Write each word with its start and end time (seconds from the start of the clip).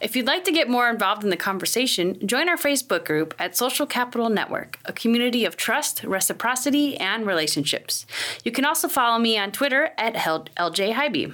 If 0.00 0.16
you'd 0.16 0.26
like 0.26 0.44
to 0.44 0.52
get 0.52 0.68
more 0.68 0.88
involved 0.88 1.24
in 1.24 1.30
the 1.30 1.36
conversation, 1.36 2.26
join 2.26 2.48
our 2.48 2.56
Facebook 2.56 3.04
group 3.04 3.34
at 3.38 3.56
Social 3.56 3.86
Capital 3.86 4.28
Network, 4.28 4.78
a 4.84 4.92
community 4.92 5.44
of 5.44 5.56
trust, 5.56 6.04
reciprocity, 6.04 6.96
and 6.98 7.26
relationships. 7.26 8.06
You 8.44 8.52
can 8.52 8.64
also 8.64 8.88
follow 8.88 9.18
me 9.18 9.38
on 9.38 9.52
Twitter 9.52 9.90
at 9.96 10.14
LJ 10.14 10.92
Highby. 10.92 11.32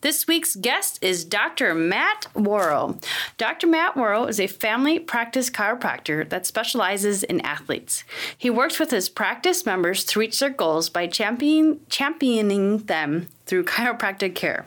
This 0.00 0.26
week's 0.26 0.56
guest 0.56 0.98
is 1.02 1.24
Dr. 1.24 1.74
Matt 1.74 2.28
Waro. 2.34 3.02
Dr. 3.36 3.66
Matt 3.66 3.94
Waro 3.94 4.26
is 4.28 4.40
a 4.40 4.46
family 4.46 4.98
practice 4.98 5.50
chiropractor 5.50 6.26
that 6.30 6.46
specializes 6.46 7.22
in 7.22 7.40
athletes. 7.42 8.04
He 8.36 8.48
works 8.48 8.78
with 8.78 8.90
his 8.90 9.08
practice 9.08 9.66
members 9.66 10.04
to 10.04 10.18
reach 10.18 10.38
their 10.38 10.50
goals 10.50 10.88
by 10.88 11.08
champion, 11.08 11.80
championing 11.90 12.78
them 12.84 13.28
through 13.44 13.64
chiropractic 13.64 14.34
care. 14.34 14.64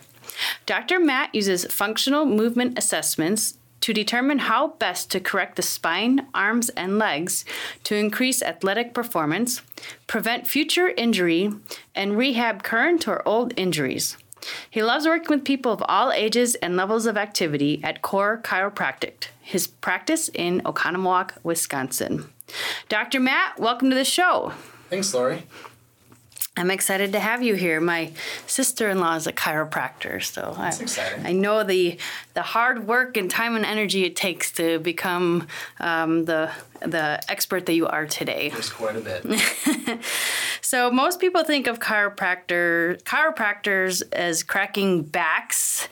Dr. 0.65 0.99
Matt 0.99 1.33
uses 1.33 1.65
functional 1.65 2.25
movement 2.25 2.77
assessments 2.77 3.57
to 3.81 3.93
determine 3.93 4.39
how 4.39 4.70
best 4.79 5.09
to 5.11 5.20
correct 5.20 5.55
the 5.55 5.62
spine, 5.62 6.27
arms, 6.34 6.70
and 6.70 6.99
legs 6.99 7.45
to 7.85 7.95
increase 7.95 8.41
athletic 8.41 8.93
performance, 8.93 9.62
prevent 10.07 10.48
future 10.48 10.89
injury, 10.89 11.49
and 11.95 12.17
rehab 12.17 12.63
current 12.63 13.07
or 13.07 13.27
old 13.27 13.54
injuries. 13.57 14.17
He 14.70 14.84
loves 14.84 15.05
working 15.05 15.37
with 15.37 15.45
people 15.45 15.71
of 15.71 15.84
all 15.87 16.12
ages 16.12 16.55
and 16.55 16.76
levels 16.76 17.05
of 17.05 17.17
activity 17.17 17.82
at 17.84 18.01
Core 18.01 18.39
Chiropractic, 18.43 19.27
his 19.41 19.67
practice 19.67 20.29
in 20.34 20.61
Oconomowoc, 20.61 21.32
Wisconsin. 21.43 22.29
Dr. 22.87 23.20
Matt, 23.20 23.59
welcome 23.59 23.89
to 23.89 23.95
the 23.95 24.05
show. 24.05 24.54
Thanks, 24.89 25.13
Lori. 25.13 25.43
I'm 26.60 26.71
excited 26.71 27.13
to 27.13 27.20
have 27.20 27.41
you 27.41 27.55
here. 27.55 27.79
My 27.79 28.12
sister-in-law 28.46 29.15
is 29.15 29.27
a 29.27 29.34
chiropractor, 29.34 30.21
so 30.21 30.54
I, 30.57 31.29
I, 31.29 31.32
know 31.32 31.63
the 31.63 31.98
the 32.34 32.41
hard 32.41 32.85
work 32.85 33.16
and 33.16 33.32
time 33.32 33.55
and 33.55 33.66
energy 33.66 34.04
it 34.04 34.18
takes 34.18 34.51
to 34.54 34.79
become 34.79 35.48
um, 35.79 36.26
the 36.26 36.51
the 36.82 37.21
expert 37.29 37.66
that 37.68 37.74
you 37.74 37.88
are 37.88 38.05
today. 38.05 38.49
There's 38.49 38.70
quite 38.70 38.98
a 38.98 39.01
bit. 39.01 40.01
so 40.62 40.91
most 40.91 41.21
people 41.21 41.46
think 41.46 41.68
of 41.68 41.79
chiropractor 41.79 43.01
chiropractors 43.04 44.04
as 44.12 44.44
cracking 44.44 45.04
backs. 45.04 45.88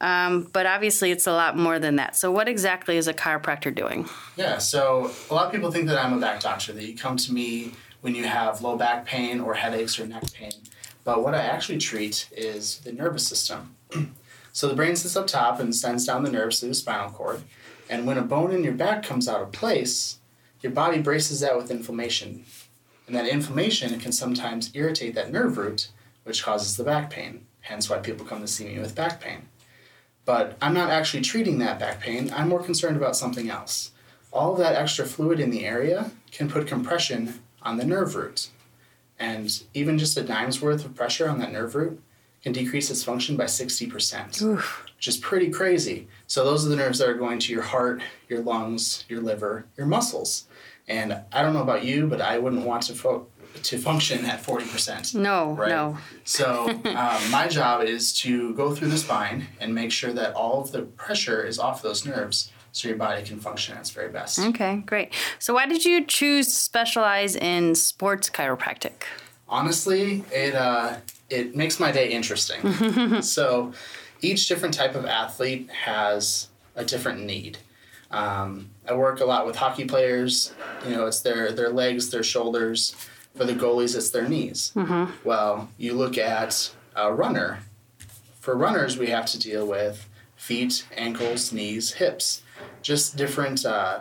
Um, 0.00 0.48
but 0.52 0.66
obviously, 0.66 1.12
it's 1.12 1.28
a 1.28 1.32
lot 1.32 1.56
more 1.56 1.78
than 1.78 1.96
that. 1.96 2.16
So, 2.16 2.32
what 2.32 2.48
exactly 2.48 2.96
is 2.96 3.06
a 3.06 3.14
chiropractor 3.14 3.72
doing? 3.72 4.08
Yeah, 4.36 4.58
so 4.58 5.12
a 5.30 5.34
lot 5.34 5.46
of 5.46 5.52
people 5.52 5.70
think 5.70 5.86
that 5.86 6.04
I'm 6.04 6.12
a 6.12 6.20
back 6.20 6.40
doctor, 6.40 6.72
that 6.72 6.84
you 6.84 6.96
come 6.96 7.16
to 7.18 7.32
me 7.32 7.72
when 8.02 8.14
you 8.14 8.24
have 8.24 8.60
low 8.60 8.76
back 8.76 9.06
pain 9.06 9.40
or 9.40 9.54
headaches 9.54 9.98
or 9.98 10.06
neck 10.06 10.30
pain. 10.34 10.52
But 11.04 11.22
what 11.22 11.34
I 11.34 11.42
actually 11.42 11.78
treat 11.78 12.28
is 12.32 12.78
the 12.80 12.92
nervous 12.92 13.26
system. 13.26 13.74
so 14.52 14.68
the 14.68 14.74
brain 14.74 14.94
sits 14.94 15.16
up 15.16 15.26
top 15.26 15.58
and 15.58 15.74
sends 15.74 16.04
down 16.04 16.22
the 16.22 16.30
nerves 16.30 16.60
to 16.60 16.66
the 16.66 16.74
spinal 16.74 17.10
cord. 17.10 17.42
And 17.88 18.06
when 18.06 18.18
a 18.18 18.22
bone 18.22 18.52
in 18.52 18.64
your 18.64 18.74
back 18.74 19.02
comes 19.02 19.28
out 19.28 19.40
of 19.40 19.52
place, 19.52 20.18
your 20.60 20.72
body 20.72 21.00
braces 21.00 21.40
that 21.40 21.56
with 21.56 21.70
inflammation. 21.70 22.44
And 23.06 23.16
that 23.16 23.26
inflammation 23.26 23.98
can 23.98 24.12
sometimes 24.12 24.70
irritate 24.74 25.14
that 25.14 25.32
nerve 25.32 25.56
root, 25.56 25.88
which 26.24 26.42
causes 26.42 26.76
the 26.76 26.84
back 26.84 27.10
pain. 27.10 27.46
Hence 27.60 27.88
why 27.88 27.98
people 27.98 28.26
come 28.26 28.40
to 28.40 28.48
see 28.48 28.66
me 28.66 28.78
with 28.78 28.94
back 28.94 29.20
pain. 29.20 29.48
But 30.24 30.56
I'm 30.60 30.74
not 30.74 30.90
actually 30.90 31.22
treating 31.22 31.58
that 31.58 31.78
back 31.78 32.00
pain, 32.00 32.32
I'm 32.34 32.48
more 32.48 32.62
concerned 32.62 32.96
about 32.96 33.16
something 33.16 33.50
else. 33.50 33.90
All 34.32 34.54
that 34.54 34.76
extra 34.76 35.04
fluid 35.04 35.40
in 35.40 35.50
the 35.50 35.64
area 35.64 36.10
can 36.30 36.48
put 36.48 36.66
compression 36.66 37.40
on 37.64 37.76
the 37.76 37.84
nerve 37.84 38.14
root. 38.14 38.50
And 39.18 39.62
even 39.74 39.98
just 39.98 40.16
a 40.16 40.22
dime's 40.22 40.60
worth 40.60 40.84
of 40.84 40.94
pressure 40.94 41.28
on 41.28 41.38
that 41.38 41.52
nerve 41.52 41.74
root 41.74 42.02
can 42.42 42.52
decrease 42.52 42.90
its 42.90 43.04
function 43.04 43.36
by 43.36 43.44
60%, 43.44 44.42
Oof. 44.42 44.84
which 44.96 45.06
is 45.06 45.16
pretty 45.16 45.48
crazy. 45.48 46.08
So, 46.26 46.44
those 46.44 46.66
are 46.66 46.68
the 46.68 46.76
nerves 46.76 46.98
that 46.98 47.08
are 47.08 47.14
going 47.14 47.38
to 47.38 47.52
your 47.52 47.62
heart, 47.62 48.02
your 48.28 48.40
lungs, 48.40 49.04
your 49.08 49.20
liver, 49.20 49.66
your 49.76 49.86
muscles. 49.86 50.48
And 50.88 51.20
I 51.32 51.42
don't 51.42 51.54
know 51.54 51.62
about 51.62 51.84
you, 51.84 52.08
but 52.08 52.20
I 52.20 52.38
wouldn't 52.38 52.66
want 52.66 52.82
to, 52.84 52.94
fo- 52.94 53.28
to 53.62 53.78
function 53.78 54.24
at 54.24 54.42
40%. 54.42 55.14
No, 55.14 55.52
right? 55.52 55.68
no. 55.68 55.98
So, 56.24 56.68
um, 56.68 56.80
my 57.30 57.46
job 57.48 57.82
is 57.82 58.12
to 58.22 58.52
go 58.54 58.74
through 58.74 58.88
the 58.88 58.98
spine 58.98 59.46
and 59.60 59.72
make 59.72 59.92
sure 59.92 60.12
that 60.12 60.34
all 60.34 60.60
of 60.60 60.72
the 60.72 60.82
pressure 60.82 61.44
is 61.44 61.60
off 61.60 61.80
those 61.80 62.04
nerves 62.04 62.50
so 62.72 62.88
your 62.88 62.96
body 62.96 63.22
can 63.22 63.38
function 63.38 63.74
at 63.74 63.80
its 63.80 63.90
very 63.90 64.08
best. 64.08 64.38
Okay, 64.38 64.82
great. 64.86 65.12
So 65.38 65.54
why 65.54 65.66
did 65.66 65.84
you 65.84 66.04
choose 66.04 66.46
to 66.46 66.52
specialize 66.52 67.36
in 67.36 67.74
sports 67.74 68.30
chiropractic? 68.30 69.04
Honestly, 69.48 70.24
it 70.32 70.54
uh, 70.54 70.96
it 71.28 71.54
makes 71.54 71.78
my 71.78 71.92
day 71.92 72.10
interesting. 72.10 73.22
so 73.22 73.72
each 74.22 74.48
different 74.48 74.74
type 74.74 74.94
of 74.94 75.04
athlete 75.04 75.68
has 75.70 76.48
a 76.74 76.84
different 76.84 77.20
need. 77.20 77.58
Um, 78.10 78.70
I 78.88 78.94
work 78.94 79.20
a 79.20 79.24
lot 79.24 79.46
with 79.46 79.56
hockey 79.56 79.84
players. 79.84 80.54
You 80.86 80.96
know, 80.96 81.06
it's 81.06 81.20
their 81.20 81.52
their 81.52 81.70
legs, 81.70 82.10
their 82.10 82.22
shoulders. 82.22 82.96
For 83.34 83.44
the 83.44 83.54
goalies, 83.54 83.96
it's 83.96 84.10
their 84.10 84.28
knees. 84.28 84.72
Mm-hmm. 84.76 85.10
Well, 85.24 85.70
you 85.78 85.94
look 85.94 86.18
at 86.18 86.70
a 86.94 87.12
runner. 87.12 87.60
For 88.40 88.54
runners, 88.56 88.98
we 88.98 89.06
have 89.06 89.24
to 89.26 89.38
deal 89.38 89.66
with 89.66 90.06
feet, 90.36 90.84
ankles, 90.96 91.50
knees, 91.50 91.94
hips 91.94 92.42
just 92.82 93.16
different 93.16 93.64
uh, 93.64 94.00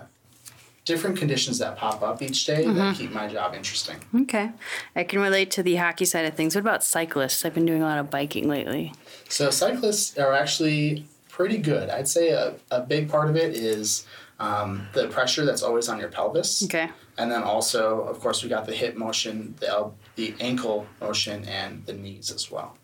different 0.86 1.18
conditions 1.18 1.60
that 1.60 1.78
pop 1.78 2.02
up 2.02 2.22
each 2.22 2.46
day 2.46 2.66
mm-hmm. 2.66 2.76
that 2.76 2.96
keep 2.96 3.12
my 3.12 3.28
job 3.28 3.54
interesting. 3.54 3.98
Okay. 4.22 4.52
I 4.96 5.04
can 5.04 5.20
relate 5.20 5.52
to 5.52 5.64
the 5.64 5.76
hockey 5.76 6.06
side 6.06 6.26
of 6.26 6.34
things. 6.34 6.56
What 6.56 6.62
about 6.62 6.84
cyclists? 6.84 7.46
I've 7.46 7.54
been 7.54 7.66
doing 7.66 7.84
a 7.84 7.86
lot 7.86 8.00
of 8.00 8.10
biking 8.10 8.48
lately. 8.48 8.94
So 9.30 9.52
cyclists 9.52 10.18
are 10.18 10.34
actually 10.34 11.06
pretty 11.30 11.58
good. 11.58 11.90
I'd 11.90 12.08
say 12.08 12.30
a, 12.30 12.56
a 12.72 12.82
big 12.82 13.10
part 13.10 13.30
of 13.30 13.36
it 13.36 13.56
is 13.56 14.06
um, 14.40 14.88
the 14.94 15.08
pressure 15.08 15.46
that's 15.46 15.62
always 15.62 15.88
on 15.88 16.00
your 16.00 16.10
pelvis. 16.10 16.64
Okay. 16.64 16.90
And 17.18 17.32
then 17.32 17.44
also, 17.44 18.02
of 18.02 18.20
course, 18.20 18.42
we 18.42 18.50
got 18.50 18.66
the 18.66 18.74
hip 18.74 18.96
motion, 18.96 19.54
the, 19.60 19.92
the 20.16 20.34
ankle 20.40 20.88
motion, 21.00 21.46
and 21.46 21.86
the 21.86 21.94
knees 21.94 22.32
as 22.32 22.50
well. 22.50 22.76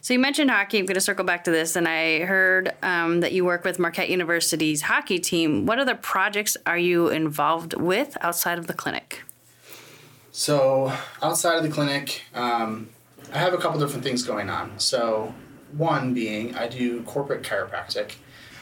So 0.00 0.14
you 0.14 0.20
mentioned 0.20 0.50
hockey. 0.50 0.78
I'm 0.78 0.86
going 0.86 0.94
to 0.94 1.00
circle 1.00 1.24
back 1.24 1.44
to 1.44 1.50
this, 1.50 1.76
and 1.76 1.88
I 1.88 2.20
heard 2.20 2.72
um, 2.82 3.20
that 3.20 3.32
you 3.32 3.44
work 3.44 3.64
with 3.64 3.78
Marquette 3.78 4.10
University's 4.10 4.82
hockey 4.82 5.18
team. 5.18 5.66
What 5.66 5.78
other 5.78 5.94
projects 5.94 6.56
are 6.66 6.78
you 6.78 7.08
involved 7.08 7.74
with 7.74 8.16
outside 8.20 8.58
of 8.58 8.66
the 8.66 8.74
clinic? 8.74 9.22
So 10.32 10.92
outside 11.22 11.56
of 11.56 11.62
the 11.62 11.70
clinic, 11.70 12.22
um, 12.34 12.90
I 13.32 13.38
have 13.38 13.54
a 13.54 13.58
couple 13.58 13.80
different 13.80 14.04
things 14.04 14.22
going 14.22 14.50
on. 14.50 14.78
So 14.78 15.34
one 15.72 16.14
being 16.14 16.54
I 16.54 16.68
do 16.68 17.02
corporate 17.02 17.42
chiropractic. 17.42 18.12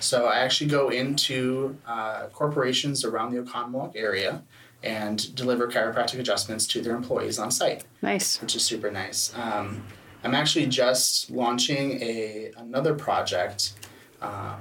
So 0.01 0.27
I 0.27 0.39
actually 0.39 0.71
go 0.71 0.91
into 0.91 1.77
uh, 1.87 2.27
corporations 2.33 3.05
around 3.05 3.33
the 3.33 3.43
Oconomowoc 3.43 3.97
area 3.97 4.43
and 4.83 5.35
deliver 5.35 5.67
chiropractic 5.67 6.19
adjustments 6.19 6.67
to 6.69 6.83
their 6.83 6.95
employees 6.95 7.39
on 7.39 7.51
site. 7.51 7.85
Nice. 8.03 8.41
Which 8.41 8.55
is 8.55 8.63
super 8.63 8.91
nice. 8.91 9.35
Um, 9.37 9.83
I'm 10.25 10.35
actually 10.35 10.67
just 10.67 11.31
launching 11.31 12.03
a 12.03 12.51
another 12.57 12.95
project 12.95 13.75
um, 14.23 14.61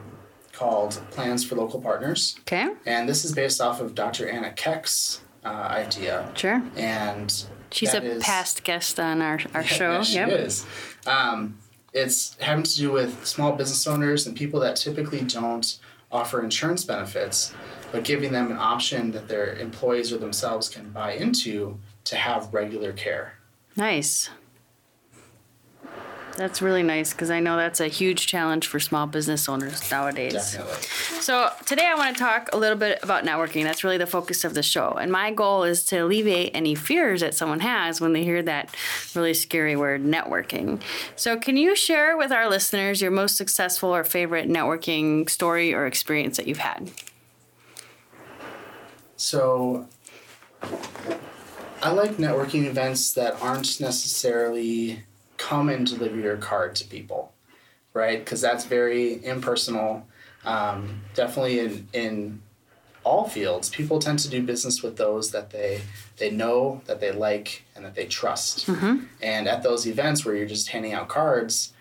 called 0.51 1.01
Plans 1.11 1.43
for 1.43 1.55
Local 1.55 1.81
Partners. 1.81 2.35
Okay. 2.41 2.69
And 2.85 3.07
this 3.07 3.25
is 3.25 3.33
based 3.33 3.61
off 3.61 3.81
of 3.81 3.95
Dr. 3.95 4.29
Anna 4.29 4.51
Keck's 4.51 5.21
uh, 5.45 5.47
idea. 5.47 6.29
Sure. 6.35 6.61
And 6.75 7.45
she's 7.71 7.93
a 7.93 8.03
is, 8.03 8.23
past 8.23 8.63
guest 8.63 8.99
on 8.99 9.21
our, 9.21 9.39
our 9.53 9.63
show. 9.77 9.93
Yeah, 9.93 10.03
she 10.03 10.15
yep. 10.15 10.29
is. 10.29 10.65
Um, 11.07 11.57
it's 11.93 12.37
having 12.39 12.63
to 12.63 12.75
do 12.75 12.91
with 12.91 13.25
small 13.25 13.53
business 13.53 13.87
owners 13.87 14.27
and 14.27 14.35
people 14.35 14.59
that 14.61 14.75
typically 14.75 15.21
don't 15.21 15.79
offer 16.11 16.43
insurance 16.43 16.83
benefits, 16.83 17.53
but 17.91 18.03
giving 18.03 18.31
them 18.31 18.51
an 18.51 18.57
option 18.57 19.11
that 19.11 19.27
their 19.27 19.55
employees 19.55 20.11
or 20.11 20.17
themselves 20.17 20.69
can 20.69 20.89
buy 20.91 21.13
into 21.13 21.79
to 22.05 22.15
have 22.15 22.53
regular 22.53 22.93
care. 22.93 23.35
Nice. 23.75 24.29
That's 26.35 26.63
really 26.63 26.81
nice 26.81 27.11
because 27.11 27.29
I 27.29 27.39
know 27.39 27.57
that's 27.57 27.79
a 27.79 27.87
huge 27.87 28.25
challenge 28.25 28.65
for 28.67 28.79
small 28.79 29.05
business 29.05 29.47
owners 29.47 29.89
nowadays. 29.91 30.33
Definitely. 30.33 30.81
So, 31.21 31.51
today 31.65 31.85
I 31.85 31.93
want 31.93 32.15
to 32.15 32.19
talk 32.19 32.49
a 32.53 32.57
little 32.57 32.77
bit 32.77 32.99
about 33.03 33.23
networking. 33.23 33.63
That's 33.63 33.83
really 33.83 33.97
the 33.97 34.07
focus 34.07 34.43
of 34.43 34.55
the 34.55 34.63
show. 34.63 34.93
And 34.93 35.11
my 35.11 35.31
goal 35.31 35.63
is 35.63 35.83
to 35.85 35.97
alleviate 35.97 36.51
any 36.55 36.73
fears 36.73 37.21
that 37.21 37.35
someone 37.35 37.59
has 37.59 38.01
when 38.01 38.13
they 38.13 38.23
hear 38.23 38.41
that 38.43 38.75
really 39.13 39.35
scary 39.35 39.75
word, 39.75 40.03
networking. 40.03 40.81
So, 41.15 41.37
can 41.37 41.55
you 41.55 41.75
share 41.75 42.17
with 42.17 42.31
our 42.31 42.49
listeners 42.49 42.99
your 42.99 43.11
most 43.11 43.37
successful 43.37 43.93
or 43.93 44.03
favorite 44.03 44.49
networking 44.49 45.29
story 45.29 45.71
or 45.71 45.85
experience 45.85 46.37
that 46.37 46.47
you've 46.47 46.57
had? 46.57 46.91
So, 49.17 49.87
I 51.83 51.91
like 51.91 52.13
networking 52.13 52.65
events 52.65 53.11
that 53.13 53.39
aren't 53.39 53.79
necessarily 53.79 55.03
come 55.49 55.69
and 55.69 55.85
deliver 55.85 56.17
your 56.17 56.37
card 56.37 56.75
to 56.75 56.85
people, 56.85 57.33
right? 57.93 58.19
Because 58.19 58.41
that's 58.41 58.65
very 58.65 59.23
impersonal. 59.25 60.05
Um, 60.45 61.01
definitely 61.13 61.59
in 61.59 61.87
in 61.93 62.41
all 63.03 63.27
fields, 63.27 63.69
people 63.69 63.99
tend 63.99 64.19
to 64.19 64.29
do 64.29 64.41
business 64.41 64.81
with 64.81 64.95
those 64.97 65.31
that 65.31 65.49
they 65.49 65.81
they 66.17 66.29
know, 66.31 66.81
that 66.85 66.99
they 66.99 67.11
like, 67.11 67.63
and 67.75 67.83
that 67.85 67.95
they 67.95 68.05
trust. 68.05 68.67
And 69.21 69.47
at 69.47 69.63
those 69.63 69.85
events 69.87 70.23
where 70.23 70.35
you're 70.35 70.47
just 70.47 70.69
handing 70.69 70.93
out 70.93 71.07
cards, 71.09 71.73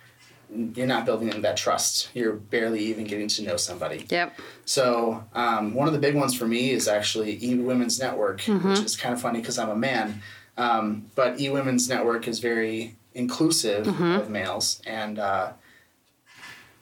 you're 0.75 0.87
not 0.87 1.05
building 1.05 1.29
that 1.43 1.57
trust. 1.57 2.11
You're 2.15 2.35
barely 2.35 2.81
even 2.91 3.05
getting 3.05 3.29
to 3.29 3.43
know 3.43 3.57
somebody. 3.57 4.07
Yep. 4.11 4.39
So 4.65 5.25
um, 5.35 5.75
one 5.75 5.87
of 5.87 5.95
the 5.95 6.01
big 6.01 6.15
ones 6.15 6.35
for 6.35 6.47
me 6.47 6.71
is 6.71 6.89
actually 6.89 7.39
E 7.43 7.55
Women's 7.55 8.01
Network, 8.01 8.41
which 8.43 8.81
is 8.81 8.97
kind 8.97 9.15
of 9.15 9.21
funny 9.21 9.41
because 9.41 9.59
I'm 9.59 9.71
a 9.71 9.77
man. 9.77 10.23
Um, 10.57 11.07
but 11.15 11.41
E 11.41 11.49
Women's 11.51 11.89
Network 11.89 12.27
is 12.29 12.41
very 12.41 12.97
inclusive 13.15 13.87
of 13.89 14.31
males, 14.31 14.81
and 14.87 15.19
uh, 15.19 15.53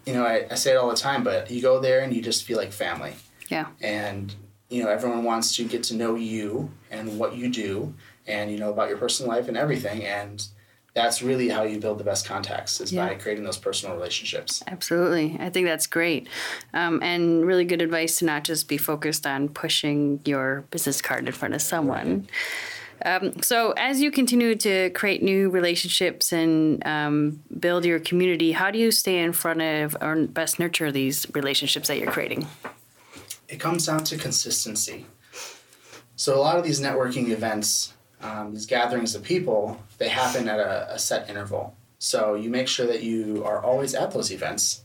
you 0.06 0.12
know 0.14 0.24
I, 0.24 0.46
I 0.50 0.54
say 0.54 0.72
it 0.72 0.76
all 0.76 0.88
the 0.90 0.96
time, 0.96 1.22
but 1.24 1.50
you 1.50 1.60
go 1.62 1.80
there 1.80 2.00
and 2.00 2.14
you 2.14 2.22
just 2.22 2.44
feel 2.44 2.56
like 2.58 2.72
family, 2.72 3.14
Yeah. 3.48 3.66
and 3.80 4.34
you 4.68 4.82
know 4.82 4.88
everyone 4.90 5.24
wants 5.24 5.56
to 5.56 5.64
get 5.64 5.82
to 5.84 5.94
know 5.94 6.14
you 6.14 6.70
and 6.90 7.18
what 7.18 7.34
you 7.36 7.48
do, 7.50 7.94
and 8.26 8.50
you 8.50 8.58
know 8.58 8.70
about 8.70 8.88
your 8.88 8.98
personal 8.98 9.30
life 9.32 9.48
and 9.48 9.56
everything, 9.56 10.04
and 10.04 10.46
that's 10.92 11.22
really 11.22 11.48
how 11.48 11.62
you 11.62 11.78
build 11.78 11.98
the 11.98 12.04
best 12.04 12.26
contacts 12.26 12.80
is 12.80 12.90
by 12.90 13.14
creating 13.14 13.44
those 13.44 13.56
personal 13.56 13.94
relationships. 13.94 14.60
Absolutely. 14.66 15.36
I 15.38 15.48
think 15.48 15.68
that's 15.68 15.86
great. 15.86 16.28
Um, 16.74 17.00
and 17.00 17.46
really 17.46 17.64
good 17.64 17.80
advice 17.80 18.16
to 18.16 18.24
not 18.24 18.42
just 18.42 18.66
be 18.66 18.76
focused 18.76 19.24
on 19.24 19.48
pushing 19.50 20.18
your 20.24 20.62
business 20.72 21.00
card 21.00 21.28
in 21.28 21.32
front 21.32 21.54
of 21.54 21.62
someone. 21.62 22.26
Um, 23.04 23.40
so, 23.42 23.72
as 23.76 24.00
you 24.00 24.10
continue 24.10 24.54
to 24.56 24.90
create 24.90 25.22
new 25.22 25.50
relationships 25.50 26.32
and 26.32 26.86
um, 26.86 27.42
build 27.58 27.84
your 27.84 27.98
community, 27.98 28.52
how 28.52 28.70
do 28.70 28.78
you 28.78 28.90
stay 28.90 29.18
in 29.18 29.32
front 29.32 29.62
of 29.62 29.96
or 30.00 30.26
best 30.26 30.58
nurture 30.58 30.92
these 30.92 31.26
relationships 31.34 31.88
that 31.88 31.98
you're 31.98 32.12
creating? 32.12 32.46
it 33.50 33.58
comes 33.58 33.84
down 33.86 34.04
to 34.04 34.16
consistency. 34.16 35.04
So 36.16 36.36
a 36.36 36.40
lot 36.40 36.56
of 36.56 36.64
these 36.64 36.80
networking 36.80 37.30
events, 37.30 37.92
um, 38.22 38.54
these 38.54 38.66
gatherings 38.66 39.14
of 39.14 39.22
people, 39.22 39.80
they 39.98 40.08
happen 40.08 40.48
at 40.48 40.60
a, 40.60 40.94
a 40.94 40.98
set 40.98 41.28
interval. 41.28 41.74
So 41.98 42.34
you 42.34 42.48
make 42.48 42.68
sure 42.68 42.86
that 42.86 43.02
you 43.02 43.44
are 43.44 43.62
always 43.62 43.94
at 43.94 44.12
those 44.12 44.30
events. 44.30 44.82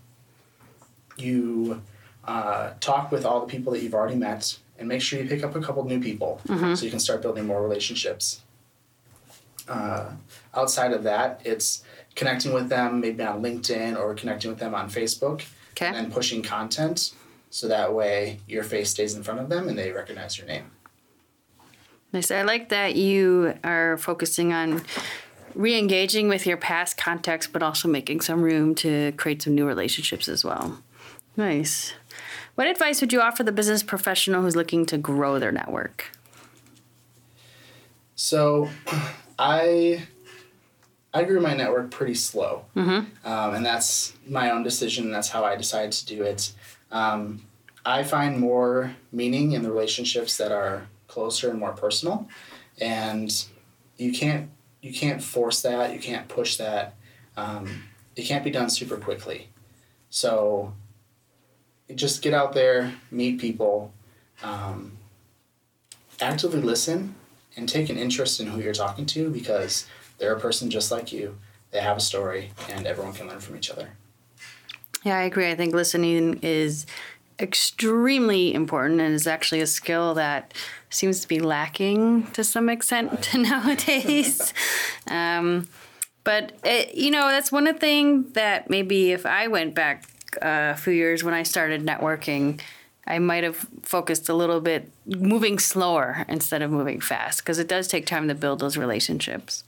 You 1.15 1.81
uh, 2.25 2.71
talk 2.79 3.11
with 3.11 3.25
all 3.25 3.39
the 3.41 3.47
people 3.47 3.71
that 3.73 3.83
you've 3.83 3.93
already 3.93 4.15
met, 4.15 4.57
and 4.77 4.87
make 4.87 5.01
sure 5.01 5.19
you 5.21 5.27
pick 5.27 5.43
up 5.43 5.55
a 5.55 5.61
couple 5.61 5.83
new 5.85 5.99
people 5.99 6.41
so 6.47 6.83
you 6.85 6.89
can 6.89 6.99
start 6.99 7.21
building 7.21 7.45
more 7.45 7.61
relationships. 7.61 8.41
Uh, 9.67 10.11
outside 10.53 10.91
of 10.93 11.03
that, 11.03 11.41
it's 11.43 11.83
connecting 12.15 12.53
with 12.53 12.69
them 12.69 12.99
maybe 13.01 13.23
on 13.23 13.41
LinkedIn 13.41 13.97
or 13.97 14.13
connecting 14.13 14.49
with 14.49 14.59
them 14.59 14.75
on 14.75 14.89
Facebook 14.89 15.43
Okay. 15.71 15.87
and 15.87 15.95
then 15.95 16.11
pushing 16.11 16.41
content 16.41 17.13
so 17.49 17.67
that 17.67 17.93
way 17.93 18.39
your 18.47 18.63
face 18.63 18.89
stays 18.91 19.13
in 19.15 19.23
front 19.23 19.39
of 19.39 19.49
them 19.49 19.67
and 19.67 19.77
they 19.77 19.91
recognize 19.91 20.37
your 20.37 20.47
name. 20.47 20.71
Nice. 22.13 22.31
I 22.31 22.43
like 22.43 22.69
that 22.69 22.95
you 22.95 23.55
are 23.63 23.97
focusing 23.97 24.53
on 24.53 24.83
re 25.53 25.77
engaging 25.77 26.29
with 26.29 26.45
your 26.45 26.57
past 26.57 26.95
contacts, 26.97 27.47
but 27.47 27.61
also 27.63 27.87
making 27.87 28.21
some 28.21 28.41
room 28.41 28.75
to 28.75 29.11
create 29.13 29.41
some 29.41 29.55
new 29.55 29.65
relationships 29.65 30.29
as 30.29 30.45
well. 30.45 30.79
Nice. 31.35 31.93
What 32.55 32.67
advice 32.67 33.01
would 33.01 33.11
you 33.11 33.21
offer 33.21 33.43
the 33.43 33.51
business 33.51 33.83
professional 33.83 34.41
who's 34.41 34.55
looking 34.55 34.85
to 34.87 34.97
grow 34.97 35.39
their 35.39 35.51
network? 35.51 36.11
So 38.15 38.69
I 39.39 40.03
I 41.13 41.23
grew 41.23 41.39
my 41.39 41.53
network 41.53 41.91
pretty 41.91 42.15
slow, 42.15 42.65
um, 43.23 43.53
and 43.55 43.65
that's 43.65 44.13
my 44.27 44.51
own 44.51 44.63
decision. 44.63 45.11
That's 45.11 45.29
how 45.29 45.45
I 45.45 45.55
decided 45.55 45.93
to 45.93 46.05
do 46.05 46.23
it. 46.23 46.51
Um, 46.91 47.45
I 47.85 48.03
find 48.03 48.37
more 48.37 48.95
meaning 49.13 49.53
in 49.53 49.61
the 49.61 49.71
relationships 49.71 50.35
that 50.37 50.51
are 50.51 50.87
closer 51.07 51.49
and 51.49 51.59
more 51.59 51.71
personal, 51.73 52.27
and 52.79 53.45
you 53.97 54.11
can't 54.11 54.49
you 54.81 54.93
can't 54.93 55.21
force 55.21 55.61
that. 55.61 55.93
You 55.93 55.99
can't 55.99 56.27
push 56.27 56.57
that. 56.57 56.95
Um, 57.37 57.83
it 58.15 58.23
can't 58.23 58.43
be 58.43 58.51
done 58.51 58.69
super 58.69 58.97
quickly. 58.97 59.49
So 60.09 60.73
just 61.93 62.21
get 62.21 62.33
out 62.33 62.53
there, 62.53 62.93
meet 63.11 63.39
people, 63.39 63.93
um, 64.41 64.97
actively 66.19 66.61
listen, 66.61 67.15
and 67.55 67.69
take 67.69 67.89
an 67.89 67.97
interest 67.97 68.39
in 68.39 68.47
who 68.47 68.61
you're 68.61 68.73
talking 68.73 69.05
to 69.05 69.29
because 69.29 69.85
they're 70.17 70.35
a 70.35 70.39
person 70.39 70.69
just 70.69 70.91
like 70.91 71.11
you. 71.11 71.37
They 71.71 71.81
have 71.81 71.97
a 71.97 72.01
story, 72.01 72.51
and 72.69 72.87
everyone 72.87 73.13
can 73.13 73.27
learn 73.27 73.39
from 73.39 73.57
each 73.57 73.69
other. 73.69 73.89
Yeah, 75.03 75.17
I 75.17 75.23
agree. 75.23 75.51
I 75.51 75.55
think 75.55 75.75
listening 75.75 76.39
is 76.41 76.85
extremely 77.39 78.53
important 78.53 79.01
and 79.01 79.13
is 79.13 79.27
actually 79.27 79.61
a 79.61 79.67
skill 79.67 80.13
that 80.15 80.53
seems 80.89 81.19
to 81.19 81.27
be 81.27 81.39
lacking 81.39 82.25
to 82.31 82.43
some 82.43 82.69
extent 82.69 83.29
nowadays. 83.35 84.53
um, 85.09 85.67
but 86.23 86.53
it, 86.63 86.95
you 86.95 87.11
know, 87.11 87.27
that's 87.27 87.51
one 87.51 87.67
of 87.67 87.75
the 87.75 87.79
things 87.79 88.33
that 88.33 88.69
maybe 88.69 89.11
if 89.11 89.25
I 89.25 89.47
went 89.47 89.75
back 89.75 90.05
uh, 90.41 90.73
a 90.73 90.77
few 90.77 90.93
years 90.93 91.23
when 91.23 91.33
I 91.33 91.43
started 91.43 91.85
networking, 91.85 92.59
I 93.07 93.19
might 93.19 93.43
have 93.43 93.67
focused 93.83 94.29
a 94.29 94.33
little 94.33 94.61
bit 94.61 94.91
moving 95.05 95.59
slower 95.59 96.25
instead 96.27 96.61
of 96.61 96.71
moving 96.71 96.99
fast 96.99 97.39
because 97.39 97.59
it 97.59 97.67
does 97.67 97.87
take 97.87 98.05
time 98.05 98.27
to 98.27 98.35
build 98.35 98.59
those 98.59 98.77
relationships. 98.77 99.63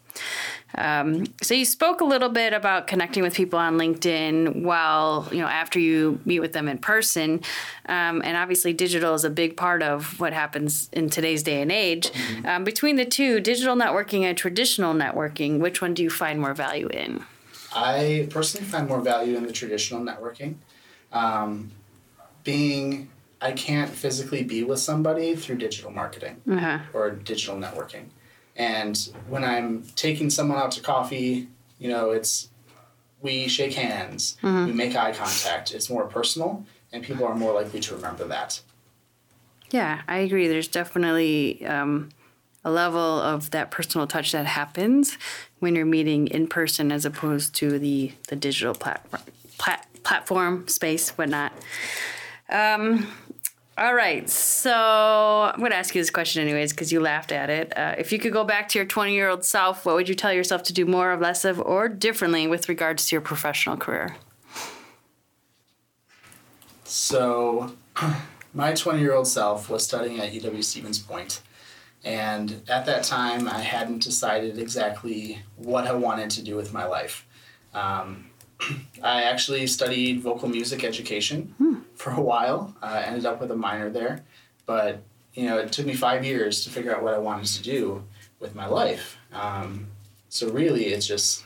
Um, 0.76 1.26
so 1.42 1.54
you 1.54 1.64
spoke 1.64 2.02
a 2.02 2.06
little 2.06 2.30
bit 2.30 2.52
about 2.54 2.88
connecting 2.88 3.22
with 3.24 3.36
people 3.36 3.60
on 3.60 3.78
LinkedIn 3.78 4.64
while 4.64 5.28
you 5.32 5.40
know 5.40 5.48
after 5.48 5.80
you 5.80 6.20
meet 6.26 6.40
with 6.40 6.54
them 6.54 6.68
in 6.68 6.80
person, 6.80 7.42
um, 7.86 8.22
and 8.26 8.36
obviously 8.36 8.74
digital 8.74 9.14
is 9.14 9.24
a 9.24 9.30
big 9.30 9.56
part 9.56 9.84
of 9.84 10.20
what 10.20 10.34
happens 10.34 10.90
in 10.92 11.10
today's 11.10 11.44
day 11.44 11.62
and 11.62 11.72
age. 11.72 12.12
Um, 12.46 12.64
between 12.64 12.96
the 12.96 13.06
two, 13.06 13.40
digital 13.40 13.76
networking 13.76 14.24
and 14.24 14.38
traditional 14.38 14.94
networking, 14.94 15.60
which 15.60 15.82
one 15.82 15.94
do 15.94 16.04
you 16.04 16.10
find 16.10 16.40
more 16.42 16.54
value 16.54 16.88
in? 16.88 17.24
I 17.78 18.28
personally 18.30 18.66
find 18.66 18.88
more 18.88 19.02
value 19.02 19.38
in 19.38 19.46
the 19.46 19.52
traditional 19.54 20.02
networking. 20.02 20.56
Um, 21.12 21.72
being, 22.44 23.10
I 23.42 23.52
can't 23.52 23.90
physically 23.92 24.44
be 24.44 24.64
with 24.64 24.80
somebody 24.80 25.36
through 25.36 25.58
digital 25.58 25.92
marketing 25.92 26.42
Uh-huh. 26.50 26.80
or 26.94 27.12
digital 27.12 27.56
networking. 27.56 28.06
And 28.56 28.98
when 29.28 29.44
I'm 29.44 29.84
taking 29.96 30.30
someone 30.32 30.58
out 30.58 30.72
to 30.72 30.82
coffee, 30.82 31.48
you 31.78 31.90
know, 31.90 32.12
it's 32.12 32.50
we 33.22 33.48
shake 33.48 33.74
hands, 33.74 34.38
we 34.44 34.72
make 34.72 34.96
eye 34.96 35.12
contact. 35.12 35.74
It's 35.74 35.90
more 35.90 36.06
personal, 36.06 36.66
and 36.92 37.04
people 37.04 37.26
are 37.26 37.36
more 37.36 37.54
likely 37.54 37.80
to 37.82 37.96
remember 37.96 38.26
that. 38.26 38.62
Yeah, 39.72 40.02
I 40.08 40.20
agree. 40.20 40.48
There's 40.48 40.68
definitely 40.68 41.66
um, 41.66 42.10
a 42.68 42.72
level 42.72 43.22
of 43.22 43.52
that 43.52 43.72
personal 43.72 44.06
touch 44.06 44.34
that 44.34 44.46
happens 44.46 45.18
when 45.60 45.74
you're 45.74 45.86
meeting 45.86 46.28
in 46.28 46.48
person 46.48 46.92
as 46.92 47.06
opposed 47.06 47.56
to 47.56 47.80
the, 47.80 48.12
the 48.28 48.36
digital 48.36 48.74
platform, 48.74 49.22
plat, 49.58 49.88
platform 50.04 50.68
space, 50.68 51.12
whatnot. 51.12 51.54
Um, 52.50 53.08
all 53.78 53.94
right, 53.94 54.30
so 54.30 54.74
I'm 54.74 55.60
going 55.60 55.72
to 55.72 55.78
ask 55.78 55.96
you 55.96 56.02
this 56.02 56.10
question 56.10 56.42
anyways 56.42 56.74
because 56.74 56.92
you 56.92 57.00
laughed 57.00 57.32
at 57.32 57.50
it. 57.50 57.72
Uh, 57.78 57.96
if 57.98 58.12
you 58.12 58.20
could 58.20 58.34
go 58.34 58.44
back 58.44 58.68
to 58.70 58.80
your 58.80 58.86
20 58.86 59.14
year 59.14 59.30
old 59.30 59.46
self, 59.46 59.86
what 59.86 59.96
would 59.96 60.10
you 60.10 60.16
tell 60.16 60.34
yourself 60.34 60.64
to 60.64 60.74
do 60.74 60.86
more 60.86 61.14
of, 61.14 61.22
less 61.22 61.46
of, 61.46 61.62
or 61.62 61.88
differently 61.88 62.48
with 62.48 62.68
regards 62.68 63.08
to 63.08 63.16
your 63.16 63.22
professional 63.22 63.78
career? 63.78 64.18
So, 66.84 67.78
my 68.54 68.74
20 68.74 69.00
year 69.00 69.14
old 69.14 69.28
self 69.28 69.70
was 69.70 69.86
studying 69.86 70.20
at 70.20 70.34
UW 70.34 70.62
Stevens 70.62 71.00
Point, 71.00 71.42
and 72.08 72.62
at 72.70 72.86
that 72.86 73.04
time, 73.04 73.50
I 73.50 73.60
hadn't 73.60 74.02
decided 74.02 74.58
exactly 74.58 75.42
what 75.58 75.86
I 75.86 75.92
wanted 75.92 76.30
to 76.30 76.42
do 76.42 76.56
with 76.56 76.72
my 76.72 76.86
life. 76.86 77.28
Um, 77.74 78.28
I 79.04 79.24
actually 79.24 79.68
studied 79.68 80.22
vocal 80.22 80.48
music 80.48 80.86
education 80.86 81.54
for 81.96 82.12
a 82.12 82.22
while. 82.22 82.74
I 82.82 83.02
ended 83.02 83.26
up 83.26 83.42
with 83.42 83.52
a 83.52 83.58
minor 83.58 83.90
there, 83.90 84.24
but 84.66 85.04
you 85.34 85.48
know, 85.48 85.58
it 85.58 85.74
took 85.74 85.86
me 85.86 85.96
five 85.96 86.24
years 86.24 86.64
to 86.64 86.70
figure 86.70 86.96
out 86.96 87.04
what 87.04 87.14
I 87.14 87.18
wanted 87.18 87.48
to 87.48 87.62
do 87.62 88.06
with 88.40 88.56
my 88.56 88.68
life. 88.68 89.18
Um, 89.34 89.88
so 90.30 90.50
really, 90.50 90.86
it's 90.86 91.06
just 91.06 91.44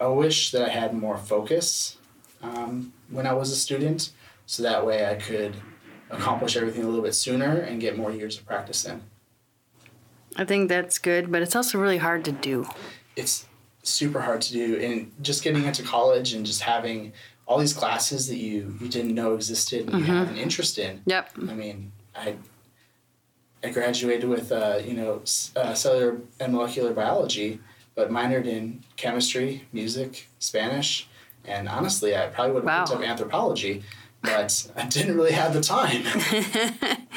I 0.00 0.06
wish 0.06 0.50
that 0.52 0.62
I 0.62 0.70
had 0.70 0.94
more 0.94 1.18
focus 1.18 1.98
um, 2.42 2.94
when 3.10 3.26
I 3.26 3.34
was 3.34 3.50
a 3.50 3.56
student, 3.56 4.12
so 4.46 4.62
that 4.62 4.86
way 4.86 5.04
I 5.04 5.16
could 5.16 5.56
accomplish 6.08 6.56
everything 6.56 6.84
a 6.84 6.86
little 6.86 7.04
bit 7.04 7.14
sooner 7.14 7.58
and 7.58 7.82
get 7.82 7.98
more 7.98 8.10
years 8.10 8.38
of 8.38 8.46
practice 8.46 8.86
in. 8.86 9.02
I 10.36 10.44
think 10.44 10.68
that's 10.68 10.98
good, 10.98 11.30
but 11.30 11.42
it's 11.42 11.56
also 11.56 11.78
really 11.78 11.98
hard 11.98 12.24
to 12.26 12.32
do. 12.32 12.66
It's 13.16 13.46
super 13.82 14.20
hard 14.20 14.40
to 14.42 14.52
do, 14.52 14.76
and 14.76 15.12
just 15.22 15.42
getting 15.42 15.64
into 15.64 15.82
college 15.82 16.32
and 16.32 16.46
just 16.46 16.62
having 16.62 17.12
all 17.46 17.58
these 17.58 17.72
classes 17.72 18.28
that 18.28 18.36
you 18.36 18.76
you 18.80 18.88
didn't 18.88 19.14
know 19.14 19.34
existed 19.34 19.88
and 19.88 19.98
you 19.98 20.04
have 20.04 20.30
an 20.30 20.36
interest 20.36 20.78
in. 20.78 21.02
Yep. 21.06 21.30
I 21.48 21.54
mean, 21.54 21.92
I 22.14 22.36
I 23.62 23.70
graduated 23.70 24.28
with 24.28 24.52
uh, 24.52 24.80
you 24.84 24.94
know 24.94 25.22
uh, 25.56 25.74
cellular 25.74 26.20
and 26.38 26.52
molecular 26.52 26.92
biology, 26.92 27.60
but 27.94 28.10
minored 28.10 28.46
in 28.46 28.84
chemistry, 28.96 29.66
music, 29.72 30.28
Spanish, 30.38 31.08
and 31.44 31.68
honestly, 31.68 32.16
I 32.16 32.26
probably 32.26 32.54
would 32.54 32.64
have 32.64 32.88
picked 32.88 32.98
up 32.98 33.04
anthropology, 33.04 33.82
but 34.22 34.70
I 34.76 34.86
didn't 34.86 35.16
really 35.16 35.32
have 35.32 35.52
the 35.52 35.60
time. 35.60 36.04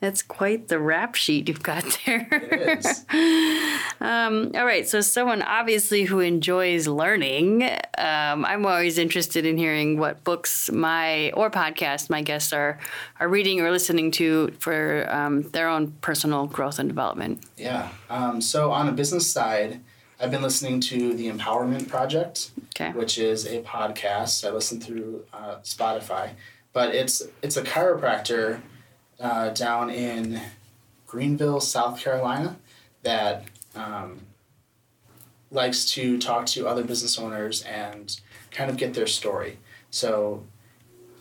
That's 0.00 0.22
quite 0.22 0.68
the 0.68 0.78
rap 0.78 1.16
sheet 1.16 1.48
you've 1.48 1.62
got 1.62 1.84
there. 2.06 2.78
Is. 2.78 3.04
All 4.00 4.64
right, 4.64 4.88
so 4.88 5.00
someone 5.00 5.42
obviously 5.42 6.04
who 6.04 6.20
enjoys 6.20 6.86
learning. 6.86 7.64
Um, 7.98 8.44
I'm 8.44 8.64
always 8.64 8.96
interested 8.98 9.44
in 9.44 9.56
hearing 9.56 9.98
what 9.98 10.22
books 10.22 10.70
my 10.70 11.30
or 11.32 11.50
podcast 11.50 12.10
my 12.10 12.22
guests 12.22 12.52
are 12.52 12.78
are 13.18 13.28
reading 13.28 13.60
or 13.60 13.70
listening 13.70 14.10
to 14.12 14.52
for 14.60 15.06
um, 15.12 15.42
their 15.50 15.68
own 15.68 15.92
personal 16.00 16.46
growth 16.46 16.78
and 16.78 16.88
development. 16.88 17.44
Yeah. 17.56 17.88
Um, 18.08 18.40
so 18.40 18.70
on 18.70 18.88
a 18.88 18.92
business 18.92 19.26
side, 19.30 19.80
I've 20.20 20.30
been 20.30 20.42
listening 20.42 20.80
to 20.82 21.14
the 21.14 21.28
Empowerment 21.30 21.88
Project, 21.88 22.50
Okay. 22.76 22.92
which 22.92 23.18
is 23.18 23.46
a 23.46 23.62
podcast 23.62 24.46
I 24.46 24.52
listen 24.52 24.80
through 24.80 25.24
uh, 25.32 25.56
Spotify, 25.64 26.30
but 26.72 26.94
it's 26.94 27.22
it's 27.42 27.56
a 27.56 27.62
chiropractor 27.62 28.60
uh, 29.20 29.50
down 29.50 29.90
in 29.90 30.40
Greenville, 31.06 31.60
South 31.60 32.00
Carolina, 32.00 32.56
that 33.02 33.44
um, 33.74 34.20
likes 35.50 35.90
to 35.92 36.18
talk 36.18 36.46
to 36.46 36.66
other 36.66 36.84
business 36.84 37.18
owners 37.18 37.62
and 37.62 38.20
kind 38.50 38.70
of 38.70 38.76
get 38.76 38.94
their 38.94 39.06
story. 39.06 39.58
So 39.90 40.44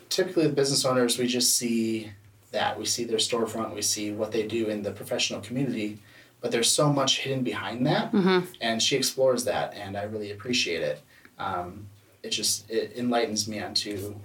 typically, 0.10 0.44
the 0.48 0.54
business 0.54 0.86
owners 0.86 1.18
we 1.18 1.27
just 1.27 1.56
see 1.58 2.12
that 2.51 2.77
we 2.80 2.86
see 2.86 3.04
their 3.04 3.18
storefront, 3.18 3.74
we 3.75 3.82
see 3.82 4.12
what 4.12 4.32
they 4.32 4.48
do 4.48 4.68
in 4.68 4.82
the 4.82 4.92
professional 4.92 5.42
community, 5.42 6.00
but 6.42 6.51
there's 6.51 6.70
so 6.72 6.92
much 6.92 7.20
hidden 7.20 7.44
behind 7.44 7.86
that, 7.88 8.13
and 8.62 8.82
she 8.82 8.96
explores 8.96 9.44
that, 9.46 9.74
and 9.74 9.98
I 9.98 10.04
really 10.04 10.32
appreciate 10.32 10.82
it. 10.82 11.01
Um, 11.39 11.88
it 12.24 12.30
just 12.30 12.70
it 12.70 12.94
enlightens 12.96 13.48
me 13.48 13.60
onto 13.62 14.16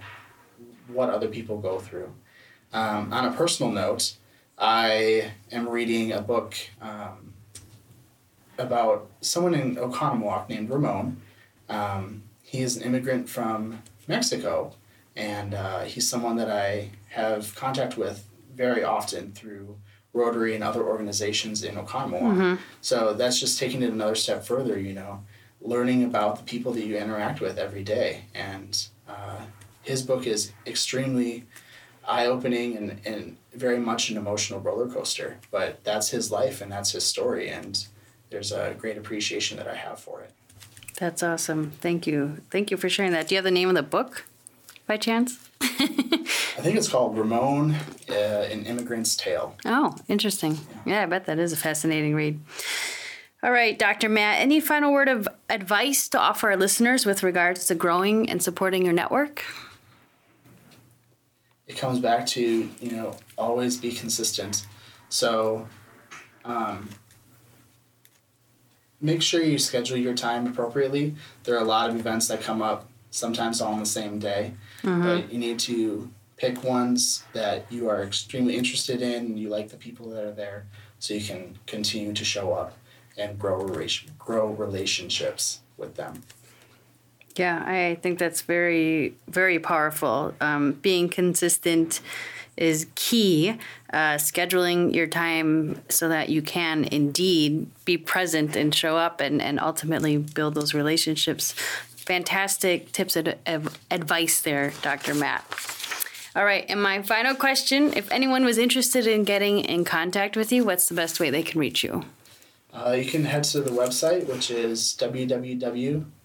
what 0.87 1.09
other 1.09 1.27
people 1.27 1.57
go 1.57 1.79
through. 1.79 2.11
Um, 2.73 3.13
on 3.13 3.25
a 3.25 3.31
personal 3.31 3.71
note, 3.71 4.13
I 4.57 5.31
am 5.51 5.69
reading 5.69 6.11
a 6.11 6.21
book 6.21 6.55
um, 6.81 7.33
about 8.57 9.09
someone 9.21 9.53
in 9.53 9.75
Oconomowoc 9.75 10.49
named 10.49 10.69
Ramon. 10.69 11.21
Um, 11.69 12.23
he 12.41 12.61
is 12.61 12.75
an 12.77 12.83
immigrant 12.83 13.29
from 13.29 13.81
Mexico, 14.07 14.73
and 15.15 15.53
uh, 15.53 15.81
he's 15.81 16.09
someone 16.09 16.35
that 16.37 16.49
I 16.49 16.89
have 17.09 17.55
contact 17.55 17.97
with 17.97 18.27
very 18.55 18.83
often 18.83 19.31
through 19.33 19.77
Rotary 20.13 20.53
and 20.55 20.63
other 20.63 20.83
organizations 20.83 21.63
in 21.63 21.75
Oconomowoc. 21.75 22.59
So 22.81 23.13
that's 23.13 23.39
just 23.39 23.59
taking 23.59 23.81
it 23.83 23.91
another 23.91 24.15
step 24.15 24.43
further, 24.45 24.79
you 24.79 24.93
know, 24.93 25.23
learning 25.61 26.03
about 26.03 26.37
the 26.37 26.43
people 26.43 26.73
that 26.73 26.85
you 26.85 26.97
interact 26.97 27.39
with 27.41 27.57
every 27.57 27.83
day. 27.83 28.25
And 28.35 28.87
uh, 29.07 29.41
his 29.81 30.03
book 30.03 30.27
is 30.27 30.51
extremely 30.67 31.45
eye 32.07 32.25
opening 32.25 32.77
and, 32.77 32.99
and 33.05 33.37
very 33.53 33.79
much 33.79 34.09
an 34.09 34.17
emotional 34.17 34.59
roller 34.59 34.87
coaster. 34.87 35.37
But 35.51 35.83
that's 35.83 36.09
his 36.09 36.31
life 36.31 36.61
and 36.61 36.71
that's 36.71 36.91
his 36.91 37.03
story. 37.03 37.49
And 37.49 37.85
there's 38.29 38.51
a 38.51 38.75
great 38.77 38.97
appreciation 38.97 39.57
that 39.57 39.67
I 39.67 39.75
have 39.75 39.99
for 39.99 40.21
it. 40.21 40.31
That's 40.97 41.23
awesome. 41.23 41.71
Thank 41.81 42.07
you. 42.07 42.41
Thank 42.49 42.71
you 42.71 42.77
for 42.77 42.89
sharing 42.89 43.11
that. 43.11 43.27
Do 43.27 43.35
you 43.35 43.37
have 43.37 43.45
the 43.45 43.51
name 43.51 43.69
of 43.69 43.75
the 43.75 43.83
book 43.83 44.25
by 44.87 44.97
chance? 44.97 45.49
I 45.61 46.61
think 46.61 46.77
it's 46.77 46.87
called 46.87 47.17
Ramon, 47.17 47.75
uh, 48.09 48.13
An 48.13 48.65
Immigrant's 48.65 49.15
Tale. 49.15 49.55
Oh, 49.65 49.95
interesting. 50.07 50.59
Yeah, 50.85 51.03
I 51.03 51.05
bet 51.07 51.25
that 51.25 51.39
is 51.39 51.51
a 51.51 51.57
fascinating 51.57 52.15
read. 52.15 52.39
All 53.41 53.51
right, 53.51 53.77
Dr. 53.77 54.07
Matt, 54.07 54.39
any 54.39 54.61
final 54.61 54.93
word 54.93 55.09
of 55.09 55.27
advice 55.49 56.07
to 56.09 56.19
offer 56.19 56.51
our 56.51 56.57
listeners 56.57 57.05
with 57.05 57.23
regards 57.23 57.65
to 57.67 57.75
growing 57.75 58.29
and 58.29 58.41
supporting 58.41 58.85
your 58.85 58.93
network? 58.93 59.43
It 61.73 61.77
comes 61.77 61.99
back 61.99 62.25
to 62.27 62.69
you 62.79 62.91
know 62.91 63.17
always 63.37 63.77
be 63.77 63.91
consistent. 63.91 64.65
So 65.09 65.67
um, 66.45 66.89
make 69.01 69.21
sure 69.21 69.41
you 69.41 69.57
schedule 69.57 69.97
your 69.97 70.13
time 70.13 70.47
appropriately. 70.47 71.15
There 71.43 71.55
are 71.55 71.61
a 71.61 71.65
lot 71.65 71.89
of 71.89 71.95
events 71.95 72.27
that 72.27 72.41
come 72.41 72.61
up 72.61 72.89
sometimes 73.09 73.61
all 73.61 73.73
on 73.73 73.79
the 73.79 73.85
same 73.85 74.17
day 74.17 74.53
but 75.03 75.31
you 75.31 75.37
need 75.37 75.59
to 75.59 76.09
pick 76.35 76.63
ones 76.63 77.23
that 77.33 77.71
you 77.71 77.87
are 77.87 78.01
extremely 78.01 78.55
interested 78.57 79.03
in 79.03 79.25
and 79.25 79.39
you 79.39 79.49
like 79.49 79.69
the 79.69 79.77
people 79.77 80.09
that 80.09 80.23
are 80.23 80.31
there 80.31 80.65
so 80.97 81.13
you 81.13 81.21
can 81.23 81.55
continue 81.67 82.11
to 82.11 82.25
show 82.25 82.53
up 82.53 82.75
and 83.15 83.37
grow 83.37 83.67
grow 84.17 84.47
relationships 84.47 85.59
with 85.77 85.93
them 85.95 86.23
Yeah, 87.35 87.63
I 87.65 87.95
think 88.01 88.19
that's 88.19 88.41
very, 88.41 89.15
very 89.27 89.59
powerful. 89.59 90.33
Um, 90.39 90.73
being 90.73 91.09
consistent 91.09 92.01
is 92.55 92.87
key. 92.95 93.57
Uh, 93.91 94.15
scheduling 94.15 94.93
your 94.93 95.07
time 95.07 95.79
so 95.89 96.09
that 96.09 96.29
you 96.29 96.41
can 96.41 96.83
indeed 96.85 97.67
be 97.85 97.97
present 97.97 98.55
and 98.55 98.73
show 98.73 98.97
up 98.97 99.21
and, 99.21 99.41
and 99.41 99.59
ultimately 99.59 100.17
build 100.17 100.55
those 100.55 100.73
relationships. 100.73 101.53
Fantastic 101.95 102.91
tips 102.91 103.15
and 103.15 103.35
ad- 103.45 103.69
advice 103.91 104.41
there, 104.41 104.73
Dr. 104.81 105.13
Matt. 105.13 105.45
All 106.35 106.43
right, 106.43 106.65
and 106.67 106.81
my 106.81 107.03
final 107.03 107.35
question 107.35 107.93
if 107.93 108.11
anyone 108.11 108.43
was 108.43 108.57
interested 108.57 109.05
in 109.05 109.23
getting 109.23 109.59
in 109.59 109.85
contact 109.85 110.35
with 110.35 110.51
you, 110.51 110.63
what's 110.65 110.87
the 110.87 110.95
best 110.95 111.19
way 111.19 111.29
they 111.29 111.43
can 111.43 111.59
reach 111.59 111.83
you? 111.83 112.05
Uh, 112.73 112.91
you 112.91 113.05
can 113.05 113.25
head 113.25 113.43
to 113.43 113.61
the 113.61 113.69
website, 113.69 114.25
which 114.27 114.49
is 114.49 114.93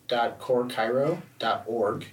www.corechiro.org. 0.09 2.07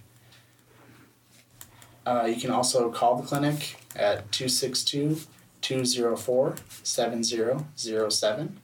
Uh, 2.06 2.25
you 2.25 2.40
can 2.40 2.52
also 2.52 2.92
call 2.92 3.16
the 3.16 3.24
clinic 3.28 3.78
at 3.96 4.32
262 4.32 5.22
204 5.62 6.56
7007 6.84 8.60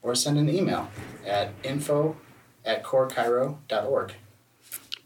or 0.00 0.14
send 0.14 0.38
an 0.38 0.48
email 0.48 0.88
at 1.26 1.50
info 1.62 2.16
at 2.64 2.82
corechiro.org. 2.82 4.14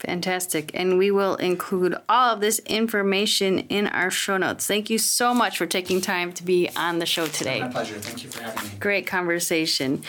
Fantastic. 0.01 0.71
And 0.73 0.97
we 0.97 1.11
will 1.11 1.37
include 1.37 1.95
all 2.09 2.35
of 2.35 2.41
this 2.41 2.59
information 2.61 3.59
in 3.59 3.87
our 3.89 4.11
show 4.11 4.39
notes. 4.39 4.67
Thank 4.67 4.89
you 4.89 4.97
so 4.97 5.35
much 5.35 5.59
for 5.59 5.67
taking 5.67 6.01
time 6.01 6.33
to 6.33 6.43
be 6.43 6.71
on 6.75 7.01
the 7.01 7.07
show 7.07 7.27
today. 7.27 7.61
My 7.61 7.69
pleasure. 7.69 7.99
Thank 7.99 8.25
you 8.25 8.31
for 8.31 8.43
having 8.43 8.71
me. 8.71 8.79
Great 8.81 9.07
conversation. 9.07 10.03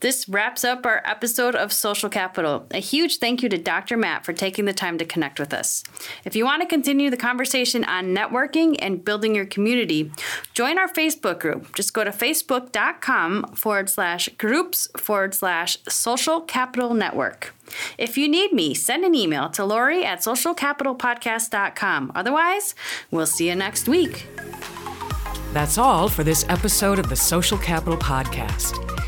This 0.00 0.28
wraps 0.28 0.62
up 0.64 0.84
our 0.84 1.02
episode 1.06 1.54
of 1.54 1.72
Social 1.72 2.10
Capital. 2.10 2.66
A 2.70 2.80
huge 2.80 3.16
thank 3.16 3.42
you 3.42 3.48
to 3.48 3.56
Dr. 3.56 3.96
Matt 3.96 4.26
for 4.26 4.32
taking 4.32 4.66
the 4.66 4.74
time 4.74 4.98
to 4.98 5.04
connect 5.04 5.40
with 5.40 5.54
us. 5.54 5.82
If 6.24 6.36
you 6.36 6.44
want 6.44 6.62
to 6.62 6.68
continue 6.68 7.08
the 7.08 7.16
conversation 7.16 7.82
on 7.84 8.14
networking 8.14 8.76
and 8.78 9.04
building 9.04 9.34
your 9.34 9.46
community, 9.46 10.12
join 10.52 10.78
our 10.78 10.88
Facebook 10.88 11.40
group. 11.40 11.74
Just 11.74 11.94
go 11.94 12.04
to 12.04 12.10
facebook.com 12.10 13.54
forward 13.54 13.88
slash 13.88 14.28
groups 14.36 14.88
forward 14.98 15.34
slash 15.34 15.78
social 15.88 16.42
capital 16.42 16.92
network. 16.92 17.54
If 17.96 18.18
you 18.18 18.28
need 18.28 18.52
me, 18.52 18.74
send 18.74 19.04
an 19.04 19.14
email 19.14 19.48
to 19.50 19.64
Lori 19.64 20.04
at 20.04 20.20
socialcapitalpodcast.com. 20.20 22.12
Otherwise, 22.14 22.74
we'll 23.10 23.26
see 23.26 23.48
you 23.48 23.54
next 23.54 23.88
week. 23.88 24.26
That's 25.52 25.78
all 25.78 26.08
for 26.08 26.22
this 26.22 26.44
episode 26.50 26.98
of 26.98 27.08
the 27.08 27.16
Social 27.16 27.56
Capital 27.56 27.96
Podcast. 27.96 28.85